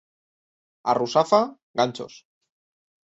A 0.93 0.95
Russafa, 0.99 1.39
ganxos. 1.83 2.17